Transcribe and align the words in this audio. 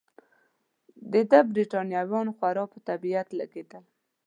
د 1.11 1.13
ده 1.31 1.39
بریتانویان 1.51 2.27
خورا 2.35 2.63
په 2.73 2.77
طبیعت 2.89 3.27
لګېدل. 3.39 3.83